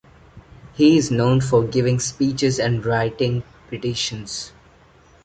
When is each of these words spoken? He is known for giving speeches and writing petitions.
He 0.73 0.97
is 0.97 1.11
known 1.11 1.41
for 1.41 1.63
giving 1.63 1.99
speeches 1.99 2.57
and 2.59 2.83
writing 2.83 3.43
petitions. 3.69 4.51